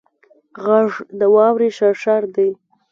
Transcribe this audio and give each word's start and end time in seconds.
غږ 0.63 0.89
د 1.19 1.21
واورې 1.35 1.69
شرشر 1.77 2.23
دی 2.35 2.49